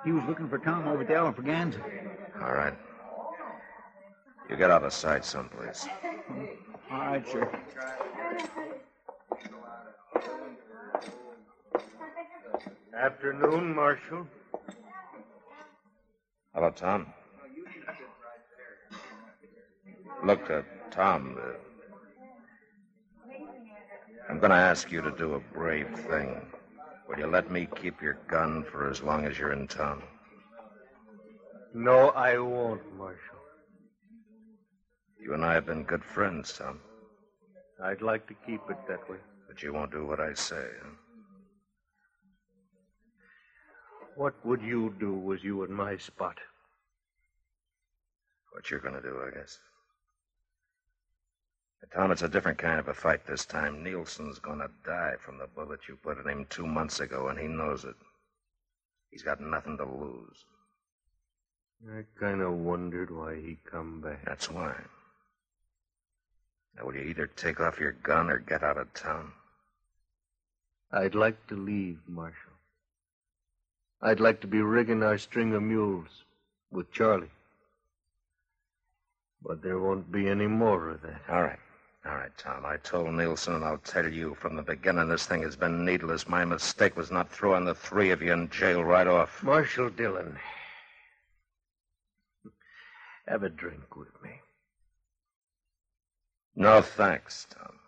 He 0.04 0.12
was 0.12 0.22
looking 0.28 0.48
for 0.48 0.58
Tom 0.58 0.88
over 0.88 1.02
at 1.02 1.08
the 1.08 1.14
Alfraganza. 1.14 1.80
All 2.42 2.52
right. 2.52 2.74
You 4.50 4.56
get 4.56 4.70
out 4.70 4.82
of 4.82 4.92
sight 4.92 5.24
someplace. 5.24 5.86
All 6.90 6.98
right, 6.98 7.26
sir. 7.28 7.50
Afternoon, 12.94 13.74
Marshal. 13.74 14.26
Hello, 16.54 16.70
Tom. 16.70 17.06
Look, 20.24 20.50
uh, 20.50 20.62
Tom, 20.90 21.36
uh, 21.40 21.52
I'm 24.28 24.38
going 24.38 24.50
to 24.50 24.56
ask 24.56 24.92
you 24.92 25.00
to 25.00 25.10
do 25.12 25.34
a 25.34 25.40
brave 25.40 25.88
thing. 26.08 26.40
Will 27.08 27.18
you 27.18 27.26
let 27.26 27.50
me 27.50 27.68
keep 27.80 28.00
your 28.00 28.18
gun 28.28 28.64
for 28.64 28.90
as 28.90 29.02
long 29.02 29.26
as 29.26 29.38
you're 29.38 29.52
in 29.52 29.66
town? 29.66 30.02
No, 31.74 32.10
I 32.10 32.38
won't, 32.38 32.82
Marshal. 32.96 33.38
You 35.20 35.34
and 35.34 35.44
I 35.44 35.54
have 35.54 35.66
been 35.66 35.84
good 35.84 36.04
friends, 36.04 36.52
Tom. 36.58 36.80
I'd 37.82 38.02
like 38.02 38.26
to 38.28 38.34
keep 38.46 38.60
it 38.68 38.76
that 38.88 39.08
way. 39.08 39.16
But 39.48 39.62
you 39.62 39.72
won't 39.72 39.90
do 39.90 40.06
what 40.06 40.20
I 40.20 40.34
say, 40.34 40.64
huh? 40.82 40.90
What 44.14 44.34
would 44.44 44.60
you 44.60 44.94
do 45.00 45.12
was 45.14 45.42
you 45.42 45.64
in 45.64 45.72
my 45.72 45.96
spot? 45.96 46.38
What 48.52 48.70
you're 48.70 48.80
going 48.80 48.94
to 48.94 49.00
do, 49.00 49.20
I 49.26 49.30
guess. 49.30 49.58
But 51.82 51.90
Tom, 51.90 52.12
it's 52.12 52.22
a 52.22 52.28
different 52.28 52.58
kind 52.58 52.78
of 52.78 52.86
a 52.86 52.94
fight 52.94 53.26
this 53.26 53.44
time. 53.44 53.82
Nielsen's 53.82 54.38
to 54.38 54.70
die 54.84 55.14
from 55.18 55.38
the 55.38 55.48
bullet 55.48 55.80
you 55.88 55.96
put 55.96 56.16
in 56.18 56.28
him 56.28 56.46
two 56.48 56.66
months 56.66 57.00
ago, 57.00 57.26
and 57.26 57.36
he 57.36 57.48
knows 57.48 57.84
it. 57.84 57.96
He's 59.10 59.24
got 59.24 59.40
nothing 59.40 59.76
to 59.78 59.84
lose. 59.84 60.44
I 61.90 62.04
kind 62.20 62.40
of 62.40 62.52
wondered 62.52 63.10
why 63.10 63.34
he 63.34 63.58
come 63.68 64.00
back. 64.00 64.24
That's 64.24 64.48
why. 64.48 64.76
Now, 66.76 66.84
will 66.84 66.94
you 66.94 67.02
either 67.02 67.26
take 67.26 67.58
off 67.58 67.80
your 67.80 67.92
gun 67.92 68.30
or 68.30 68.38
get 68.38 68.62
out 68.62 68.78
of 68.78 68.94
town? 68.94 69.32
I'd 70.92 71.16
like 71.16 71.48
to 71.48 71.56
leave, 71.56 71.98
Marshal. 72.06 72.52
I'd 74.00 74.20
like 74.20 74.40
to 74.42 74.46
be 74.46 74.62
rigging 74.62 75.02
our 75.02 75.18
string 75.18 75.52
of 75.52 75.62
mules 75.62 76.24
with 76.70 76.92
Charlie. 76.92 77.30
But 79.42 79.62
there 79.62 79.80
won't 79.80 80.12
be 80.12 80.28
any 80.28 80.46
more 80.46 80.90
of 80.90 81.02
that. 81.02 81.22
All 81.28 81.42
right. 81.42 81.58
All 82.04 82.16
right, 82.16 82.36
Tom. 82.36 82.66
I 82.66 82.78
told 82.78 83.14
Nielsen, 83.14 83.54
and 83.54 83.64
I'll 83.64 83.78
tell 83.78 84.08
you 84.08 84.34
from 84.34 84.56
the 84.56 84.62
beginning 84.62 85.08
this 85.08 85.24
thing 85.26 85.42
has 85.42 85.54
been 85.54 85.84
needless. 85.84 86.28
My 86.28 86.44
mistake 86.44 86.96
was 86.96 87.12
not 87.12 87.30
throwing 87.30 87.64
the 87.64 87.74
three 87.74 88.10
of 88.10 88.20
you 88.20 88.32
in 88.32 88.50
jail 88.50 88.82
right 88.82 89.06
off. 89.06 89.42
Marshal 89.42 89.88
Dillon, 89.88 90.36
have 93.28 93.44
a 93.44 93.48
drink 93.48 93.94
with 93.96 94.20
me. 94.22 94.30
No 96.56 96.82
thanks, 96.82 97.46
Tom. 97.50 97.78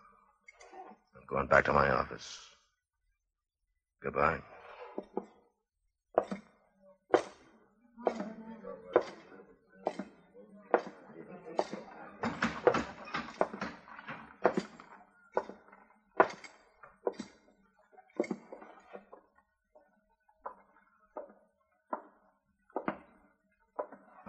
I'm 1.15 1.25
going 1.27 1.47
back 1.47 1.65
to 1.65 1.73
my 1.73 1.89
office. 1.89 2.39
Goodbye. 4.01 4.39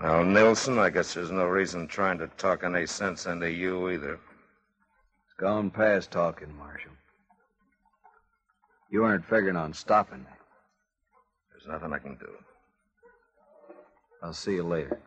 Well, 0.06 0.24
Nielsen, 0.24 0.78
I 0.78 0.90
guess 0.90 1.14
there's 1.14 1.32
no 1.32 1.46
reason 1.46 1.88
trying 1.88 2.18
to 2.18 2.28
talk 2.38 2.62
any 2.62 2.86
sense 2.86 3.26
into 3.26 3.50
you 3.50 3.90
either. 3.90 4.12
It's 4.12 5.34
gone 5.36 5.68
past 5.68 6.12
talking, 6.12 6.56
Marshal. 6.56 6.92
You 8.88 9.02
aren't 9.02 9.24
figuring 9.24 9.56
on 9.56 9.74
stopping 9.74 10.20
me. 10.20 10.30
There's 11.50 11.66
nothing 11.66 11.92
I 11.92 11.98
can 11.98 12.14
do. 12.18 12.30
I'll 14.22 14.32
see 14.32 14.54
you 14.54 14.62
later. 14.62 15.00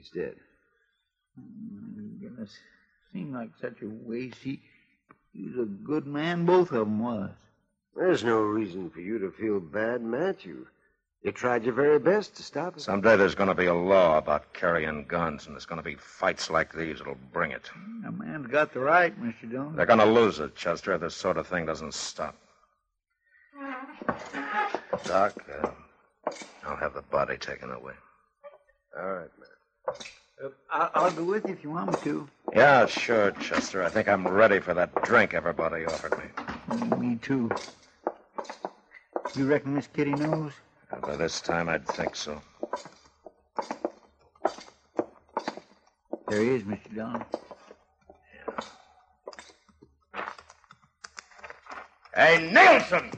He's 0.00 0.08
dead. 0.10 0.36
Goodness, 2.20 2.50
It 2.52 3.12
seemed 3.12 3.34
like 3.34 3.50
such 3.60 3.82
a 3.82 3.86
waste. 3.86 4.38
He, 4.38 4.62
he 5.34 5.44
was 5.44 5.58
a 5.58 5.68
good 5.68 6.06
man, 6.06 6.46
both 6.46 6.72
of 6.72 6.78
them 6.78 7.00
was. 7.00 7.30
There's 7.94 8.24
no 8.24 8.40
reason 8.40 8.88
for 8.88 9.00
you 9.00 9.18
to 9.18 9.30
feel 9.30 9.60
bad, 9.60 10.00
Matt. 10.00 10.46
You, 10.46 10.66
you 11.22 11.32
tried 11.32 11.64
your 11.64 11.74
very 11.74 11.98
best 11.98 12.34
to 12.36 12.42
stop 12.42 12.78
it. 12.78 12.80
Someday 12.80 13.16
there's 13.16 13.34
going 13.34 13.50
to 13.50 13.54
be 13.54 13.66
a 13.66 13.74
law 13.74 14.16
about 14.16 14.54
carrying 14.54 15.04
guns, 15.04 15.44
and 15.44 15.54
there's 15.54 15.66
going 15.66 15.82
to 15.82 15.82
be 15.82 15.96
fights 15.96 16.48
like 16.48 16.72
these 16.72 16.98
that'll 16.98 17.18
bring 17.30 17.50
it. 17.50 17.68
A 18.08 18.10
man's 18.10 18.46
got 18.46 18.72
the 18.72 18.80
right, 18.80 19.14
Mr. 19.22 19.50
Dillon. 19.50 19.76
They're 19.76 19.84
going 19.84 19.98
to 19.98 20.06
lose 20.06 20.38
it, 20.38 20.56
Chester, 20.56 20.94
if 20.94 21.02
this 21.02 21.14
sort 21.14 21.36
of 21.36 21.46
thing 21.46 21.66
doesn't 21.66 21.92
stop. 21.92 22.36
Doc, 25.04 25.34
uh, 25.62 25.68
I'll 26.64 26.76
have 26.76 26.94
the 26.94 27.02
body 27.02 27.36
taken 27.36 27.70
away. 27.70 27.94
All 28.98 29.10
right, 29.12 29.30
Matt. 29.38 29.49
Uh, 29.88 30.48
I- 30.70 30.90
I'll 30.94 31.10
go 31.10 31.24
with 31.24 31.46
you 31.46 31.52
if 31.52 31.62
you 31.64 31.70
want 31.70 31.90
me 31.90 31.96
to. 32.04 32.28
Yeah, 32.54 32.86
sure, 32.86 33.30
Chester. 33.32 33.82
I 33.82 33.88
think 33.90 34.08
I'm 34.08 34.26
ready 34.26 34.58
for 34.60 34.74
that 34.74 34.94
drink 35.02 35.34
everybody 35.34 35.84
offered 35.84 36.14
me. 36.18 36.96
Me 36.98 37.16
too. 37.16 37.50
You 39.36 39.46
reckon 39.46 39.74
Miss 39.74 39.86
Kitty 39.86 40.12
knows? 40.12 40.52
And 40.90 41.02
by 41.02 41.16
this 41.16 41.40
time, 41.40 41.68
I'd 41.68 41.86
think 41.86 42.16
so. 42.16 42.40
There 46.28 46.42
he 46.42 46.48
is, 46.50 46.62
Mr. 46.62 46.94
Dillon. 46.94 47.24
Hey, 52.14 52.50
Nielsen! 52.52 53.10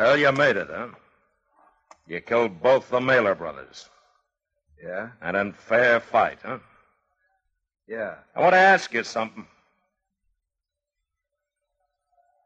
Well, 0.00 0.16
you 0.16 0.32
made 0.32 0.56
it, 0.56 0.68
huh? 0.70 0.88
You 2.06 2.22
killed 2.22 2.62
both 2.62 2.88
the 2.88 3.02
Mailer 3.02 3.34
brothers. 3.34 3.86
Yeah? 4.82 5.10
And 5.20 5.36
in 5.36 5.52
fair 5.52 6.00
fight, 6.00 6.38
huh? 6.42 6.60
Yeah. 7.86 8.14
I 8.34 8.40
want 8.40 8.54
to 8.54 8.58
ask 8.58 8.94
you 8.94 9.04
something. 9.04 9.46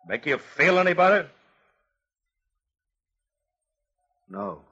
Make 0.09 0.27
you 0.27 0.37
feel 0.37 0.81
any 0.81 0.95
better? 0.95 1.31
No. 4.29 4.63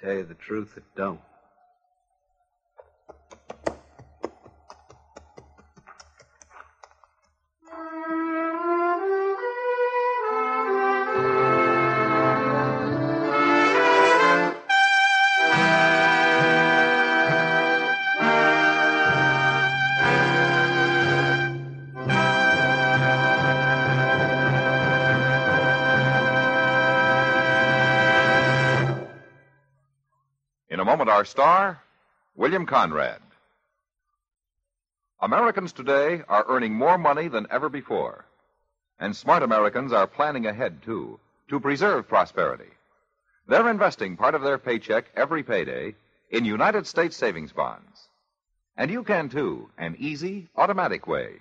Tell 0.00 0.12
you 0.12 0.24
the 0.24 0.34
truth, 0.34 0.74
it 0.76 0.84
don't. 0.94 1.20
In 30.80 30.88
a 30.88 30.90
moment, 30.90 31.10
our 31.10 31.26
star, 31.26 31.78
William 32.36 32.64
Conrad. 32.64 33.20
Americans 35.20 35.74
today 35.74 36.22
are 36.26 36.46
earning 36.48 36.72
more 36.72 36.96
money 36.96 37.28
than 37.28 37.46
ever 37.50 37.68
before. 37.68 38.24
And 38.98 39.14
smart 39.14 39.42
Americans 39.42 39.92
are 39.92 40.06
planning 40.06 40.46
ahead, 40.46 40.82
too, 40.82 41.20
to 41.50 41.60
preserve 41.60 42.08
prosperity. 42.08 42.70
They're 43.46 43.68
investing 43.68 44.16
part 44.16 44.34
of 44.34 44.40
their 44.40 44.56
paycheck 44.56 45.10
every 45.14 45.42
payday 45.42 45.96
in 46.30 46.46
United 46.46 46.86
States 46.86 47.14
savings 47.14 47.52
bonds. 47.52 48.08
And 48.74 48.90
you 48.90 49.04
can, 49.04 49.28
too, 49.28 49.68
an 49.76 49.96
easy, 49.98 50.48
automatic 50.56 51.06
way, 51.06 51.40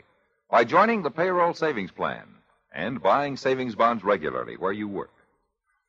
by 0.51 0.65
joining 0.65 1.01
the 1.01 1.11
payroll 1.11 1.53
savings 1.53 1.91
plan 1.91 2.27
and 2.73 3.01
buying 3.01 3.37
savings 3.37 3.75
bonds 3.75 4.03
regularly 4.03 4.57
where 4.57 4.73
you 4.73 4.89
work. 4.89 5.13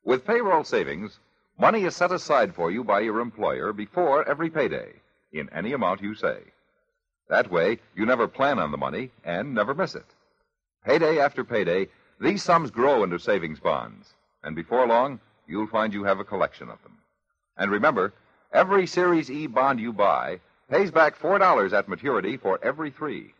With 0.05 0.25
payroll 0.25 0.63
savings, 0.63 1.19
money 1.61 1.83
is 1.83 1.95
set 1.95 2.11
aside 2.11 2.55
for 2.55 2.71
you 2.71 2.83
by 2.83 2.99
your 2.99 3.19
employer 3.19 3.71
before 3.71 4.27
every 4.27 4.49
payday, 4.49 4.93
in 5.31 5.47
any 5.53 5.73
amount 5.73 6.01
you 6.01 6.15
say. 6.15 6.39
That 7.29 7.51
way, 7.51 7.77
you 7.95 8.03
never 8.03 8.27
plan 8.27 8.57
on 8.57 8.71
the 8.71 8.79
money 8.79 9.11
and 9.23 9.53
never 9.53 9.75
miss 9.75 9.93
it. 9.93 10.07
Payday 10.87 11.19
after 11.19 11.43
payday, 11.43 11.87
these 12.19 12.41
sums 12.41 12.71
grow 12.71 13.03
into 13.03 13.19
savings 13.19 13.59
bonds, 13.59 14.15
and 14.43 14.55
before 14.55 14.87
long, 14.87 15.19
you'll 15.47 15.67
find 15.67 15.93
you 15.93 16.03
have 16.03 16.19
a 16.19 16.23
collection 16.23 16.67
of 16.67 16.81
them. 16.81 16.97
And 17.57 17.69
remember, 17.69 18.11
every 18.51 18.87
Series 18.87 19.29
E 19.29 19.45
bond 19.45 19.79
you 19.79 19.93
buy 19.93 20.39
pays 20.67 20.89
back 20.89 21.19
$4 21.19 21.73
at 21.73 21.87
maturity 21.87 22.37
for 22.37 22.59
every 22.63 22.89
three. 22.89 23.35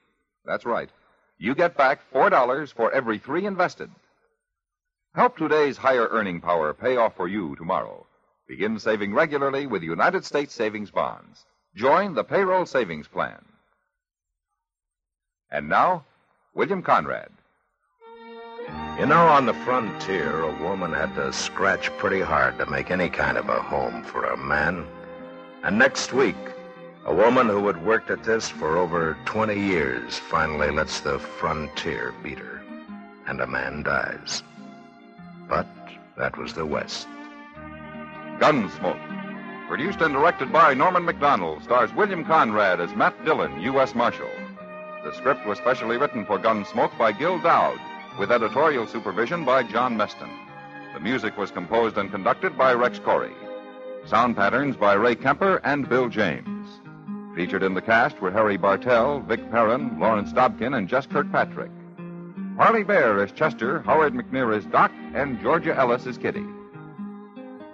That's 0.45 0.65
right. 0.65 0.91
You 1.39 1.55
get 1.55 1.75
back 1.75 2.01
$4 2.13 2.71
for 2.71 2.91
every 2.91 3.17
three 3.17 3.47
invested. 3.47 3.89
Help 5.15 5.37
today's 5.37 5.77
higher 5.77 6.07
earning 6.11 6.39
power 6.39 6.71
pay 6.75 6.97
off 6.97 7.15
for 7.15 7.27
you 7.27 7.55
tomorrow. 7.55 8.05
Begin 8.51 8.77
saving 8.79 9.13
regularly 9.13 9.65
with 9.65 9.81
United 9.81 10.25
States 10.25 10.53
savings 10.53 10.91
bonds. 10.91 11.45
Join 11.73 12.13
the 12.13 12.25
payroll 12.25 12.65
savings 12.65 13.07
plan. 13.07 13.41
And 15.49 15.69
now, 15.69 16.03
William 16.53 16.81
Conrad. 16.81 17.29
You 18.99 19.05
know, 19.05 19.25
on 19.25 19.45
the 19.45 19.53
frontier, 19.53 20.41
a 20.41 20.61
woman 20.61 20.91
had 20.91 21.15
to 21.15 21.31
scratch 21.31 21.89
pretty 21.91 22.19
hard 22.19 22.57
to 22.57 22.69
make 22.69 22.91
any 22.91 23.07
kind 23.07 23.37
of 23.37 23.47
a 23.47 23.61
home 23.61 24.03
for 24.03 24.25
a 24.25 24.35
man. 24.35 24.85
And 25.63 25.79
next 25.79 26.11
week, 26.11 26.35
a 27.05 27.15
woman 27.15 27.47
who 27.47 27.65
had 27.67 27.85
worked 27.85 28.09
at 28.09 28.25
this 28.25 28.49
for 28.49 28.75
over 28.75 29.15
20 29.23 29.55
years 29.57 30.17
finally 30.17 30.71
lets 30.71 30.99
the 30.99 31.19
frontier 31.19 32.13
beat 32.21 32.39
her. 32.39 32.61
And 33.27 33.39
a 33.39 33.47
man 33.47 33.83
dies. 33.83 34.43
But 35.47 35.67
that 36.17 36.37
was 36.37 36.51
the 36.51 36.65
West. 36.65 37.07
Gunsmoke. 38.41 39.67
Produced 39.67 40.01
and 40.01 40.15
directed 40.15 40.51
by 40.51 40.73
Norman 40.73 41.05
Macdonnell, 41.05 41.61
stars 41.61 41.93
William 41.93 42.25
Conrad 42.25 42.81
as 42.81 42.95
Matt 42.95 43.13
Dillon, 43.23 43.61
U.S. 43.61 43.93
Marshal. 43.93 44.31
The 45.03 45.13
script 45.13 45.45
was 45.45 45.59
specially 45.59 45.97
written 45.97 46.25
for 46.25 46.39
Gunsmoke 46.39 46.97
by 46.97 47.11
Gil 47.11 47.39
Doud, 47.39 47.77
with 48.17 48.31
editorial 48.31 48.87
supervision 48.87 49.45
by 49.45 49.61
John 49.61 49.95
Meston. 49.95 50.31
The 50.95 50.99
music 50.99 51.37
was 51.37 51.51
composed 51.51 51.97
and 51.97 52.09
conducted 52.09 52.57
by 52.57 52.73
Rex 52.73 52.97
Koury. 52.97 53.31
Sound 54.07 54.35
patterns 54.35 54.75
by 54.75 54.93
Ray 54.93 55.13
Kemper 55.13 55.61
and 55.63 55.87
Bill 55.87 56.09
James. 56.09 56.67
Featured 57.35 57.61
in 57.61 57.75
the 57.75 57.81
cast 57.81 58.21
were 58.21 58.31
Harry 58.31 58.57
Bartell, 58.57 59.19
Vic 59.19 59.51
Perrin, 59.51 59.99
Lawrence 59.99 60.33
Dobkin, 60.33 60.75
and 60.75 60.87
Jess 60.87 61.05
Kirkpatrick. 61.05 61.69
Parley 62.57 62.83
Baer 62.83 63.23
is 63.23 63.31
Chester, 63.33 63.81
Howard 63.83 64.15
McNear 64.15 64.57
is 64.57 64.65
Doc, 64.65 64.91
and 65.13 65.39
Georgia 65.41 65.75
Ellis 65.77 66.07
is 66.07 66.17
Kitty. 66.17 66.43